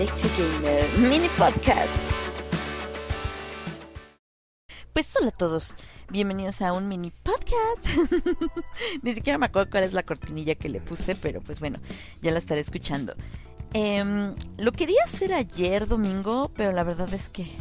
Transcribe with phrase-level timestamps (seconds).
[0.00, 1.90] Alexia Gamer Mini Podcast.
[4.94, 5.74] Pues hola a todos,
[6.08, 7.86] bienvenidos a un mini podcast.
[9.02, 11.80] Ni siquiera me acuerdo cuál es la cortinilla que le puse, pero pues bueno,
[12.22, 13.14] ya la estaré escuchando.
[13.74, 17.58] Em, lo quería hacer ayer domingo, pero la verdad es que...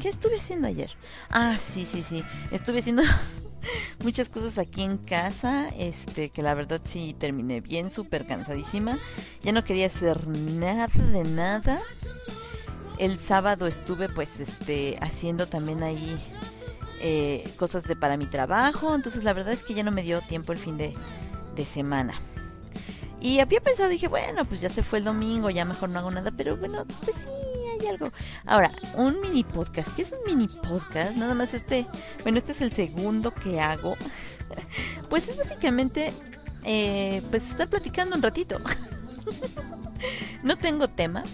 [0.00, 0.96] ¿Qué estuve haciendo ayer?
[1.28, 2.24] Ah, sí, sí, sí.
[2.52, 3.02] Estuve haciendo
[4.02, 8.98] muchas cosas aquí en casa, este, que la verdad sí terminé bien, súper cansadísima.
[9.42, 11.80] Ya no quería hacer nada de nada.
[12.98, 16.16] El sábado estuve pues este haciendo también ahí
[17.00, 20.22] eh, cosas de para mi trabajo, entonces la verdad es que ya no me dio
[20.22, 20.94] tiempo el fin de,
[21.72, 22.14] semana.
[23.20, 26.10] Y había pensado, dije, bueno, pues ya se fue el domingo, ya mejor no hago
[26.10, 27.45] nada, pero bueno, pues sí,
[27.88, 28.10] algo.
[28.44, 29.94] Ahora, un mini podcast.
[29.94, 31.16] ¿Qué es un mini podcast?
[31.16, 31.86] Nada más este,
[32.22, 33.96] bueno, este es el segundo que hago.
[35.10, 36.12] Pues es básicamente,
[36.64, 38.58] eh, pues estar platicando un ratito.
[40.42, 41.24] No tengo tema.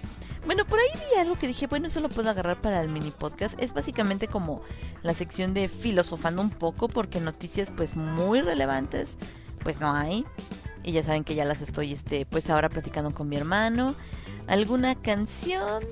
[0.46, 3.10] Bueno, por ahí vi algo que dije, bueno, eso lo puedo agarrar para el mini
[3.10, 3.60] podcast.
[3.60, 4.62] Es básicamente como
[5.02, 9.10] la sección de filosofando un poco, porque noticias pues muy relevantes,
[9.62, 10.24] pues no hay.
[10.82, 13.94] Y ya saben que ya las estoy, este, pues ahora platicando con mi hermano.
[14.48, 15.84] ¿Alguna canción?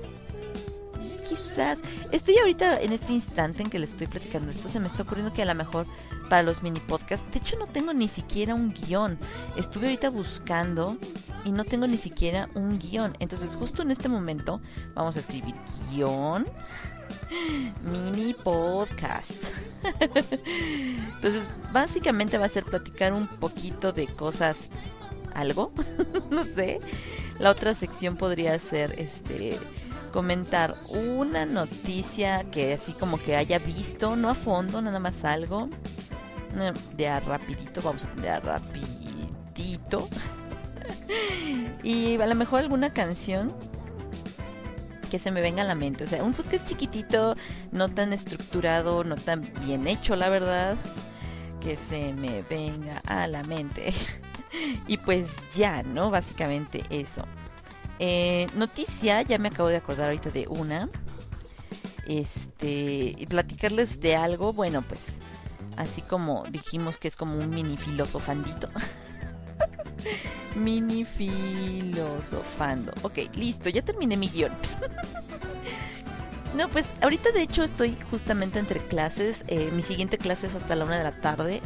[1.31, 1.79] Quizás.
[2.11, 5.33] Estoy ahorita en este instante en que les estoy platicando esto, se me está ocurriendo
[5.33, 5.85] que a lo mejor
[6.29, 9.17] para los mini podcasts, de hecho no tengo ni siquiera un guion.
[9.55, 10.97] Estuve ahorita buscando
[11.45, 13.15] y no tengo ni siquiera un guion.
[13.19, 14.61] Entonces justo en este momento
[14.93, 15.55] vamos a escribir
[15.89, 16.45] guion
[17.83, 19.31] mini podcast.
[21.15, 24.71] Entonces básicamente va a ser platicar un poquito de cosas
[25.33, 25.71] algo,
[26.29, 26.79] no sé.
[27.39, 29.57] La otra sección podría ser este
[30.11, 35.69] comentar una noticia que así como que haya visto, no a fondo, nada más algo.
[36.95, 40.09] De a rapidito, vamos a de a rapidito.
[41.83, 43.53] y a lo mejor alguna canción
[45.09, 46.03] que se me venga a la mente.
[46.05, 47.35] O sea, un podcast chiquitito,
[47.71, 50.75] no tan estructurado, no tan bien hecho, la verdad.
[51.59, 53.93] Que se me venga a la mente.
[54.87, 56.09] y pues ya, ¿no?
[56.09, 57.25] Básicamente eso.
[58.03, 60.89] Eh, noticia, ya me acabo de acordar ahorita de una.
[62.07, 65.19] Este, y platicarles de algo, bueno, pues
[65.77, 68.69] así como dijimos que es como un mini filosofandito.
[70.55, 72.91] mini filosofando.
[73.03, 74.51] Ok, listo, ya terminé mi guion.
[76.57, 79.43] no, pues ahorita de hecho estoy justamente entre clases.
[79.45, 81.61] Eh, mi siguiente clase es hasta la una de la tarde.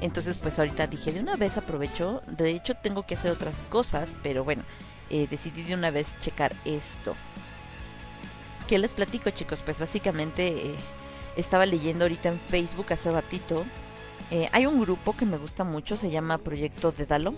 [0.00, 2.20] Entonces, pues ahorita dije, de una vez aprovecho.
[2.26, 4.64] De hecho, tengo que hacer otras cosas, pero bueno,
[5.10, 7.14] eh, decidí de una vez checar esto.
[8.68, 9.62] ¿Qué les platico chicos?
[9.62, 10.74] Pues básicamente eh,
[11.36, 13.64] estaba leyendo ahorita en Facebook hace ratito.
[14.30, 17.34] Eh, hay un grupo que me gusta mucho, se llama Proyecto de Dalo.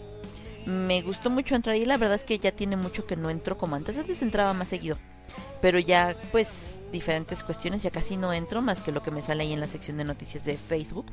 [0.66, 3.56] Me gustó mucho entrar y la verdad es que ya tiene mucho que no entro
[3.56, 3.96] como antes.
[3.96, 4.96] Antes entraba más seguido.
[5.60, 9.44] Pero ya pues diferentes cuestiones ya casi no entro más que lo que me sale
[9.44, 11.06] ahí en la sección de noticias de Facebook.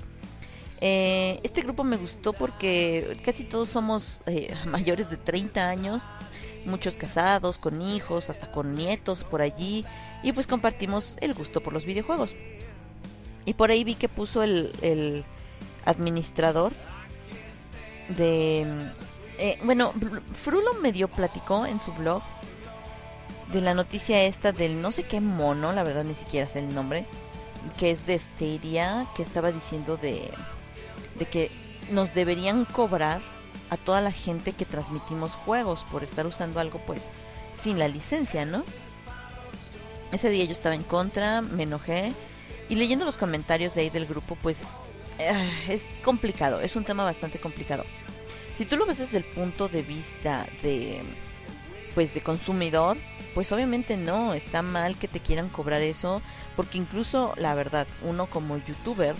[0.80, 4.22] Este grupo me gustó porque casi todos somos
[4.66, 6.06] mayores de 30 años
[6.68, 9.86] muchos casados, con hijos, hasta con nietos por allí,
[10.22, 12.36] y pues compartimos el gusto por los videojuegos.
[13.46, 15.24] Y por ahí vi que puso el,
[15.86, 16.74] administrador
[18.10, 18.92] de...
[19.40, 19.94] Eh, bueno,
[20.34, 22.22] Frulo medio platicó en su blog
[23.54, 26.76] de la noticia esta del no sé qué mono, la verdad ni siquiera sé el
[26.76, 27.06] nombre,
[27.78, 30.30] que es de Stadia, que estaba diciendo de,
[31.18, 31.52] de que
[31.92, 33.22] nos deberían cobrar
[33.70, 37.10] a toda la gente que transmitimos juegos por estar usando algo pues
[37.54, 38.64] sin la licencia, ¿no?
[40.12, 42.14] Ese día yo estaba en contra, me enojé
[42.70, 44.68] y leyendo los comentarios de ahí del grupo pues
[45.20, 47.84] eh, es complicado, es un tema bastante complicado.
[48.58, 51.02] Si tú lo ves desde el punto de vista de
[51.94, 52.98] pues de consumidor,
[53.34, 56.22] pues obviamente no, está mal que te quieran cobrar eso,
[56.56, 59.16] porque incluso la verdad, uno como youtuber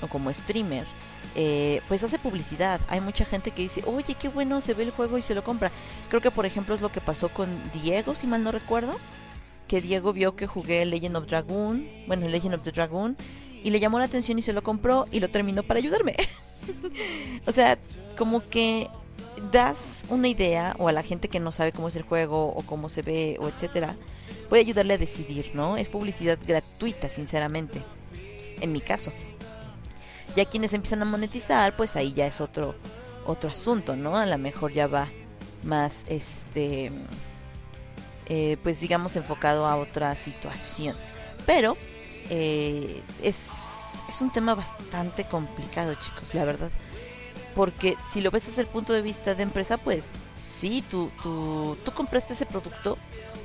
[0.00, 0.86] o como streamer,
[1.34, 2.80] eh, pues hace publicidad.
[2.88, 5.44] Hay mucha gente que dice, oye, qué bueno se ve el juego y se lo
[5.44, 5.70] compra.
[6.08, 7.48] Creo que por ejemplo es lo que pasó con
[7.82, 8.94] Diego, si mal no recuerdo.
[9.68, 13.16] Que Diego vio que jugué Legend of Dragon, bueno, Legend of the Dragon,
[13.62, 16.16] y le llamó la atención y se lo compró y lo terminó para ayudarme.
[17.46, 17.78] o sea,
[18.18, 18.88] como que
[19.50, 22.62] das una idea o a la gente que no sabe cómo es el juego o
[22.62, 23.96] cómo se ve o etcétera,
[24.48, 25.76] puede ayudarle a decidir, ¿no?
[25.76, 27.82] Es publicidad gratuita, sinceramente.
[28.60, 29.12] En mi caso.
[30.34, 32.74] Ya quienes empiezan a monetizar, pues ahí ya es otro
[33.24, 34.16] otro asunto, ¿no?
[34.16, 35.08] A lo mejor ya va
[35.62, 36.90] más, este,
[38.26, 40.96] eh, pues digamos enfocado a otra situación.
[41.46, 41.76] Pero
[42.30, 43.38] eh, es,
[44.08, 46.70] es un tema bastante complicado, chicos, la verdad.
[47.54, 50.10] Porque si lo ves desde el punto de vista de empresa, pues
[50.52, 52.98] sí, tú, tú, tú compraste ese producto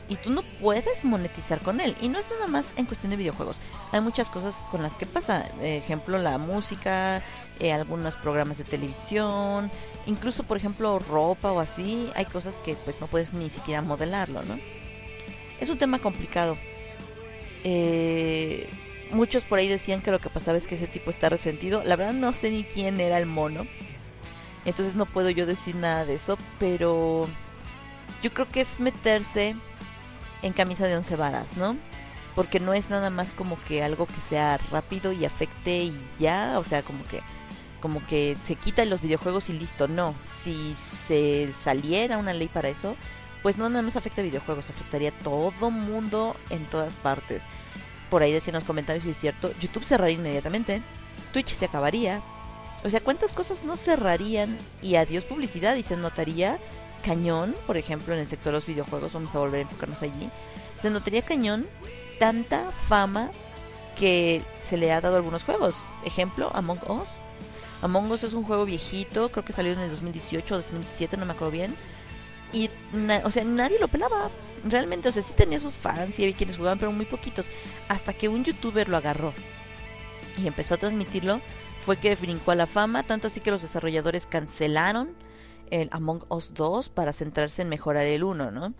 [0.10, 1.96] y tú no puedes monetizar con él.
[2.02, 3.60] Y no es nada más en cuestión de videojuegos.
[3.92, 5.46] Hay muchas cosas con las que pasa.
[5.62, 7.24] Ejemplo, la música,
[7.60, 9.72] eh, algunos programas de televisión,
[10.06, 12.10] incluso, por ejemplo, ropa o así.
[12.16, 14.58] Hay cosas que pues no puedes ni siquiera modelarlo, ¿no?
[15.60, 16.58] Es un tema complicado.
[17.64, 18.70] Eh,
[19.12, 21.84] muchos por ahí decían que lo que pasaba es que ese tipo está resentido.
[21.84, 23.68] La verdad no sé ni quién era el mono.
[24.68, 26.38] Entonces no puedo yo decir nada de eso.
[26.60, 27.28] Pero
[28.22, 29.56] yo creo que es meterse
[30.44, 31.76] en camisa de once varas, ¿no?
[32.36, 36.60] Porque no es nada más como que algo que sea rápido y afecte y ya,
[36.60, 37.22] o sea, como que
[37.80, 40.14] como que se quita los videojuegos y listo, no.
[40.32, 42.96] Si se saliera una ley para eso,
[43.44, 47.44] pues no nada más afecta a videojuegos, afectaría a todo mundo en todas partes.
[48.10, 50.82] Por ahí decían los comentarios si es cierto, YouTube cerraría inmediatamente,
[51.34, 52.22] Twitch se acabaría.
[52.84, 56.60] O sea, ¿cuántas cosas no cerrarían y adiós publicidad y se notaría
[57.04, 60.30] cañón, por ejemplo, en el sector de los videojuegos, vamos a volver a enfocarnos allí,
[60.82, 61.68] se notaría cañón
[62.20, 63.32] tanta fama
[63.96, 65.82] que se le ha dado a algunos juegos.
[66.06, 67.18] Ejemplo, Among Us.
[67.82, 71.26] Among Us es un juego viejito, creo que salió en el 2018 o 2017, no
[71.26, 71.76] me acuerdo bien.
[72.54, 72.70] Y,
[73.24, 74.30] o sea, nadie lo pelaba.
[74.64, 77.48] Realmente, o sea, sí tenía sus fans y había quienes jugaban, pero muy poquitos.
[77.88, 79.34] Hasta que un youtuber lo agarró
[80.38, 81.42] y empezó a transmitirlo,
[81.88, 85.16] fue que brincó a la fama, tanto así que los desarrolladores cancelaron
[85.72, 88.74] el Among Us 2 para centrarse en mejorar el 1, ¿no?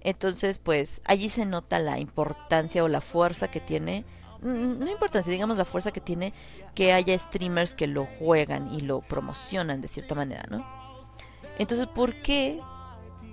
[0.00, 4.04] Entonces, pues allí se nota la importancia o la fuerza que tiene,
[4.42, 6.32] no importancia, digamos la fuerza que tiene
[6.76, 10.64] que haya streamers que lo juegan y lo promocionan de cierta manera, ¿no?
[11.58, 12.60] Entonces, ¿por qué?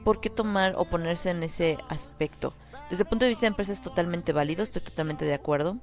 [0.04, 2.56] ¿Por qué tomar o ponerse en ese aspecto?
[2.90, 5.78] Desde el punto de vista de empresa es totalmente válido, estoy totalmente de acuerdo,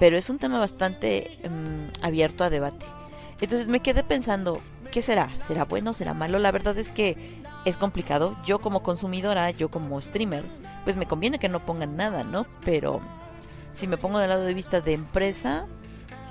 [0.00, 2.86] pero es un tema bastante em, abierto a debate.
[3.40, 4.58] Entonces me quedé pensando,
[4.90, 5.28] ¿qué será?
[5.46, 5.92] ¿Será bueno?
[5.92, 6.38] ¿Será malo?
[6.38, 8.34] La verdad es que es complicado.
[8.44, 10.44] Yo como consumidora, yo como streamer,
[10.84, 12.46] pues me conviene que no pongan nada, ¿no?
[12.64, 13.00] Pero
[13.74, 15.66] si me pongo del lado de vista de empresa,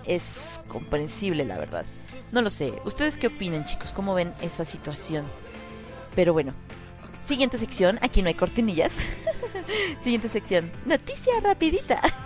[0.04, 0.26] es
[0.68, 1.86] comprensible, la verdad.
[2.32, 2.74] No lo sé.
[2.86, 3.94] ¿Ustedes qué opinan, chicos?
[3.94, 5.26] ¿Cómo ven esa situación?
[6.16, 6.54] Pero bueno,
[7.28, 8.00] siguiente sección.
[8.02, 8.92] Aquí no hay cortinillas.
[10.04, 10.72] siguiente sección.
[10.86, 12.02] Noticia rapidita.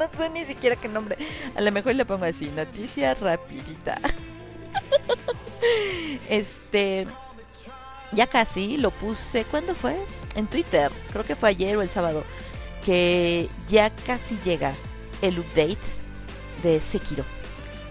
[0.00, 1.16] no sé ni siquiera qué nombre.
[1.54, 2.50] A lo mejor le pongo así.
[2.56, 4.00] Noticia rapidita.
[6.28, 7.06] este.
[8.12, 9.44] Ya casi lo puse.
[9.44, 9.96] ¿Cuándo fue?
[10.34, 10.90] En Twitter.
[11.12, 12.24] Creo que fue ayer o el sábado.
[12.84, 14.74] Que ya casi llega
[15.20, 15.78] el update
[16.62, 17.24] de Sekiro.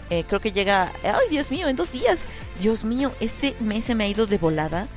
[0.10, 0.92] Eh, creo que llega.
[1.04, 1.68] ¡Ay, Dios mío!
[1.68, 2.22] En dos días.
[2.60, 4.88] Dios mío, este mes se me ha ido de volada.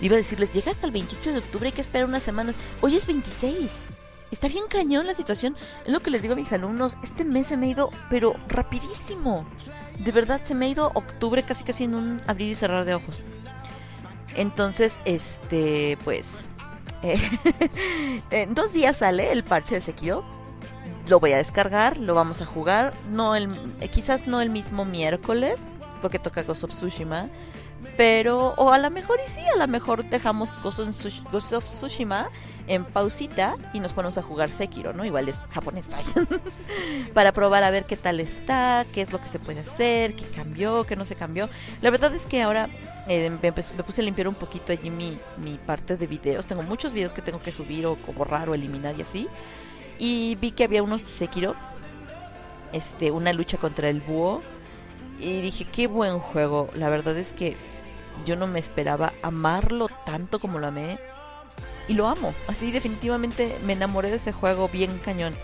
[0.00, 2.56] Iba a decirles, llega hasta el 28 de octubre, hay que esperar unas semanas.
[2.80, 3.84] Hoy es 26.
[4.30, 5.56] Está bien cañón la situación.
[5.86, 6.96] Es lo que les digo a mis alumnos.
[7.02, 9.46] Este mes se me ha ido, pero rapidísimo
[9.98, 12.94] de verdad se me ha ido octubre casi casi en un abrir y cerrar de
[12.94, 13.22] ojos.
[14.36, 16.48] Entonces, este, pues,
[17.02, 17.18] eh,
[18.30, 20.24] en dos días sale el parche de Sekiro.
[21.08, 22.94] Lo voy a descargar, lo vamos a jugar.
[23.10, 23.48] No el,
[23.92, 25.56] quizás no el mismo miércoles,
[26.04, 27.30] porque toca Ghost of Tsushima.
[27.96, 32.28] Pero, o a lo mejor y sí, a lo mejor dejamos Ghost of Tsushima
[32.66, 35.06] en pausita y nos ponemos a jugar Sekiro, ¿no?
[35.06, 35.88] Igual es japonés,
[37.14, 40.26] para probar a ver qué tal está, qué es lo que se puede hacer, qué
[40.26, 41.48] cambió, qué no se cambió.
[41.80, 42.68] La verdad es que ahora
[43.08, 45.16] eh, me, puse a limpiar un poquito allí mi,
[45.64, 46.44] parte de videos.
[46.44, 49.26] Tengo muchos videos que tengo que subir o borrar o eliminar y así.
[49.98, 51.54] Y vi que había unos de Sekiro,
[52.74, 54.42] este, una lucha contra el búho.
[55.18, 56.70] Y dije, qué buen juego.
[56.74, 57.56] La verdad es que
[58.26, 60.98] yo no me esperaba amarlo tanto como lo amé
[61.88, 62.34] y lo amo.
[62.48, 65.34] Así definitivamente me enamoré de ese juego bien cañón.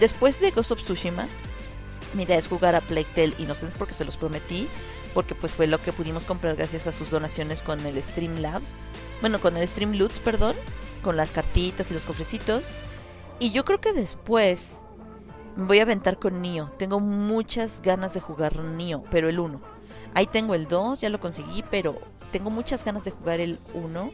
[0.00, 1.26] Después de Ghost of Tsushima,
[2.14, 4.68] mi idea es jugar a Plague Tale Innocence porque se los prometí,
[5.12, 8.68] porque pues fue lo que pudimos comprar gracias a sus donaciones con el Streamlabs.
[9.20, 10.54] Bueno, con el Streamloots, perdón,
[11.02, 12.66] con las cartitas y los cofrecitos.
[13.40, 14.78] Y yo creo que después
[15.66, 16.70] voy a aventar con Nio.
[16.78, 19.60] Tengo muchas ganas de jugar Nio, pero el 1.
[20.14, 22.00] Ahí tengo el 2, ya lo conseguí, pero
[22.32, 24.10] tengo muchas ganas de jugar el 1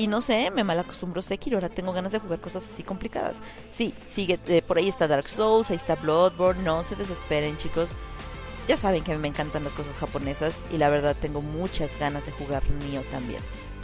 [0.00, 3.38] y no sé, me mal acostumbro Sekiro, ahora tengo ganas de jugar cosas así complicadas.
[3.70, 7.90] Sí, sigue, eh, por ahí está Dark Souls, ahí está Bloodborne, no se desesperen chicos.
[8.66, 12.32] Ya saben que me encantan las cosas japonesas y la verdad tengo muchas ganas de
[12.32, 13.42] jugar Nioh también.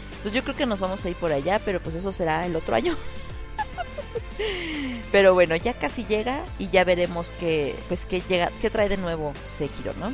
[0.08, 2.56] Entonces yo creo que nos vamos a ir por allá, pero pues eso será el
[2.56, 2.96] otro año.
[5.12, 8.96] pero bueno, ya casi llega y ya veremos que pues que llega, qué trae de
[8.96, 10.12] nuevo Sekiro, ¿no?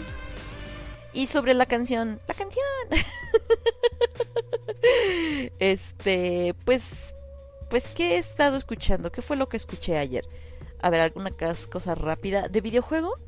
[1.12, 2.64] Y sobre la canción, la canción.
[5.58, 7.14] este, pues,
[7.68, 9.12] pues, ¿qué he estado escuchando?
[9.12, 10.26] ¿Qué fue lo que escuché ayer?
[10.80, 11.32] A ver, alguna
[11.70, 12.48] cosa rápida.
[12.48, 13.18] ¿De videojuego?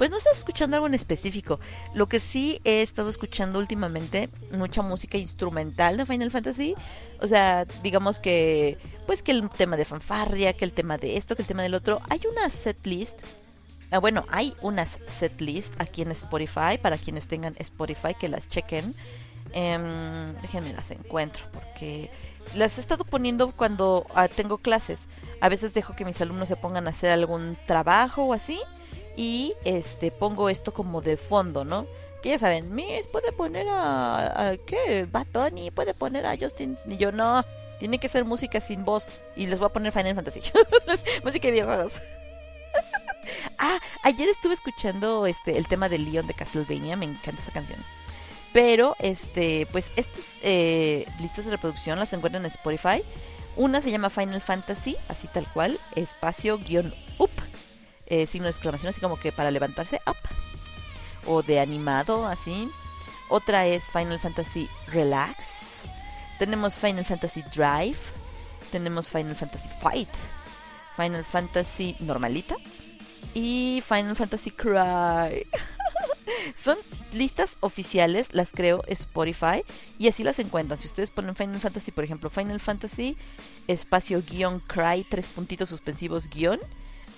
[0.00, 1.60] Pues no estoy escuchando algo en específico.
[1.92, 6.74] Lo que sí he estado escuchando últimamente, mucha música instrumental de Final Fantasy.
[7.20, 11.36] O sea, digamos que, pues que el tema de fanfarria, que el tema de esto,
[11.36, 12.00] que el tema del otro.
[12.08, 13.18] Hay una setlist.
[13.90, 18.94] Ah, bueno, hay unas setlist aquí en Spotify para quienes tengan Spotify que las chequen.
[19.52, 22.08] Em, déjenme las encuentro porque
[22.54, 25.00] las he estado poniendo cuando ah, tengo clases.
[25.42, 28.58] A veces dejo que mis alumnos se pongan a hacer algún trabajo o así
[29.20, 31.86] y este pongo esto como de fondo, ¿no?
[32.22, 35.06] Que ya saben, Miss puede poner a, ¿qué?
[35.10, 37.44] Bad Bunny, puede poner a Justin y yo no.
[37.78, 40.40] Tiene que ser música sin voz y les voy a poner Final Fantasy.
[41.24, 41.92] música de videojuegos.
[43.58, 47.78] ah, ayer estuve escuchando este el tema de Leon de Castlevania, me encanta esa canción.
[48.54, 53.02] Pero, este, pues estas eh, listas de reproducción las encuentran en Spotify.
[53.56, 57.30] Una se llama Final Fantasy, así tal cual, espacio guion up,
[58.10, 60.16] eh, signo de exclamación, así como que para levantarse, up.
[61.26, 62.68] O de animado, así.
[63.28, 65.48] Otra es Final Fantasy Relax.
[66.38, 67.98] Tenemos Final Fantasy Drive.
[68.72, 70.08] Tenemos Final Fantasy Fight.
[70.96, 72.56] Final Fantasy Normalita.
[73.34, 75.46] Y Final Fantasy Cry.
[76.56, 76.76] Son
[77.12, 79.62] listas oficiales, las creo Spotify
[79.98, 80.78] y así las encuentran.
[80.78, 83.16] Si ustedes ponen Final Fantasy, por ejemplo, Final Fantasy
[83.66, 86.58] espacio guion cry, tres puntitos suspensivos guion,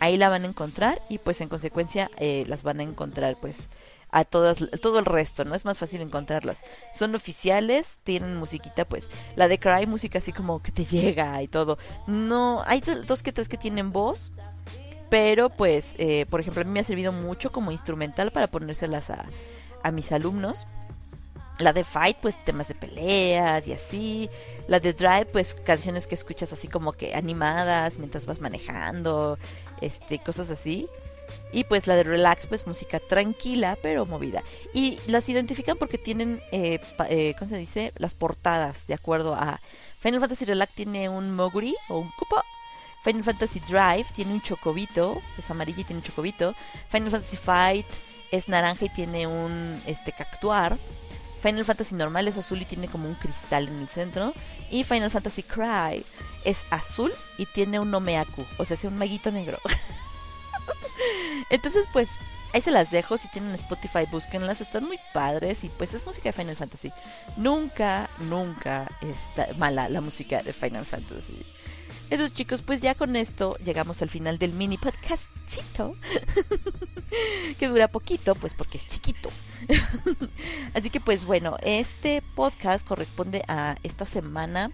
[0.02, 3.68] ahí la van a encontrar y pues en consecuencia eh, las van a encontrar pues
[4.11, 5.54] a todas todo el resto, ¿no?
[5.54, 6.62] Es más fácil encontrarlas.
[6.92, 11.47] Son oficiales, tienen musiquita pues la de Cry música así como que te llega y
[11.47, 11.78] todo.
[12.09, 14.32] No, hay dos que tres que tienen voz,
[15.09, 19.09] pero pues, eh, por ejemplo, a mí me ha servido mucho como instrumental para ponérselas
[19.09, 19.26] a,
[19.85, 20.66] a mis alumnos.
[21.59, 24.30] La de Fight, pues temas de peleas y así.
[24.68, 29.38] La de Drive, pues canciones que escuchas así como que animadas mientras vas manejando,
[29.80, 30.88] este, cosas así.
[31.52, 34.42] Y pues la de Relax, pues música tranquila pero movida.
[34.75, 37.92] Y las identifican porque tienen, eh, eh, ¿cómo se dice?
[37.97, 39.61] Las portadas, de acuerdo a...
[40.00, 42.44] Final Fantasy Relax tiene un Moguri o un Koopa
[43.02, 46.54] Final Fantasy Drive tiene un chocobito, es amarillo y tiene un chocobito.
[46.88, 47.87] Final Fantasy Fight
[48.30, 50.78] es naranja y tiene un este cactuar.
[51.42, 54.32] Final Fantasy normal es azul y tiene como un cristal en el centro.
[54.70, 56.04] Y Final Fantasy Cry
[56.44, 59.58] es azul y tiene un Omeaku, o sea, es un maguito negro.
[61.50, 62.11] Entonces, pues,
[62.52, 63.18] ahí se las dejo.
[63.18, 64.61] Si tienen Spotify, búsquenlas.
[64.61, 66.92] Están muy padres y pues es música de Final Fantasy.
[67.37, 71.44] Nunca, nunca está mala la música de Final Fantasy.
[72.11, 75.96] Entonces chicos, pues ya con esto llegamos al final del mini podcastito.
[77.59, 79.31] que dura poquito, pues porque es chiquito.
[80.75, 84.71] Así que pues bueno, este podcast corresponde a esta semana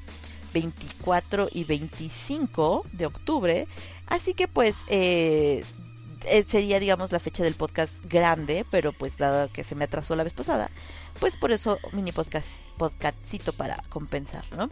[0.52, 3.66] 24 y 25 de octubre.
[4.06, 5.64] Así que pues eh,
[6.26, 10.16] eh, sería digamos la fecha del podcast grande, pero pues dado que se me atrasó
[10.16, 10.70] la vez pasada,
[11.20, 14.70] pues por eso mini podcast podcastito para compensar, ¿no?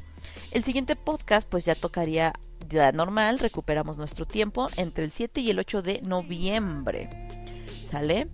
[0.51, 2.33] El siguiente podcast pues ya tocaría
[2.69, 7.26] ya normal, recuperamos nuestro tiempo entre el 7 y el 8 de noviembre.
[7.91, 8.29] ¿Sale?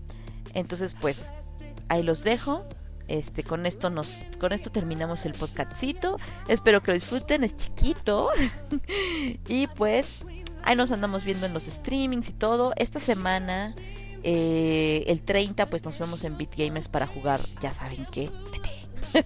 [0.55, 1.33] Entonces, pues
[1.89, 2.65] ahí los dejo.
[3.09, 6.19] Este, con esto nos con esto terminamos el podcastito.
[6.49, 8.31] Espero que lo disfruten, es chiquito.
[9.49, 10.09] y pues
[10.65, 12.73] ahí nos andamos viendo en los streamings y todo.
[12.77, 13.75] Esta semana
[14.23, 18.31] eh, el 30 pues nos vemos en Beat Gamers para jugar, ya saben qué,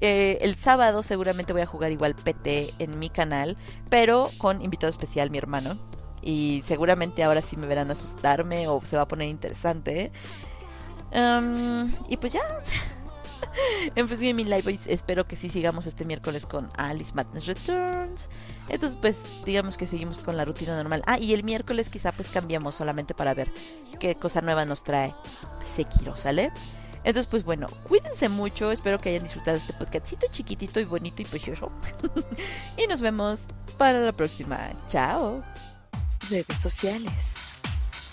[0.00, 3.56] Eh, el sábado seguramente voy a jugar igual PT en mi canal,
[3.90, 5.78] pero con invitado especial mi hermano.
[6.24, 10.10] Y seguramente ahora sí me verán asustarme o se va a poner interesante.
[12.08, 12.42] y pues ya.
[13.94, 18.28] en Free Gaming Live espero que sí sigamos este miércoles con Alice Madness Returns.
[18.68, 21.02] Entonces pues digamos que seguimos con la rutina normal.
[21.06, 23.52] Ah, y el miércoles quizá pues cambiamos solamente para ver
[24.00, 25.14] qué cosa nueva nos trae
[25.62, 26.50] Sekiro, ¿sale?
[27.04, 28.72] Entonces, pues bueno, cuídense mucho.
[28.72, 31.70] Espero que hayan disfrutado este podcastito chiquitito y bonito y precioso.
[32.78, 33.42] y nos vemos
[33.76, 34.72] para la próxima.
[34.88, 35.42] Chao.
[36.30, 37.34] Redes sociales.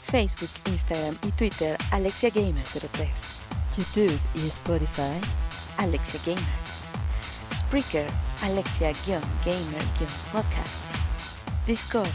[0.03, 3.09] Facebook, Instagram y Twitter Alexia Gamer 03.
[3.77, 5.21] YouTube y Spotify
[5.77, 6.43] Alexia Gamer.
[7.57, 8.05] Spreaker
[8.43, 10.81] Alexia-Gamer-Podcast.
[11.65, 12.11] Discord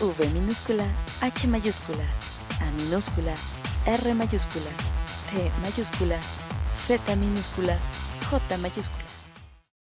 [0.00, 0.84] V minúscula
[1.20, 2.02] H mayúscula
[2.60, 3.36] A minúscula
[3.86, 4.70] R mayúscula
[5.62, 6.18] mayúscula,
[6.86, 7.78] Z minúscula,
[8.30, 9.03] J mayúscula.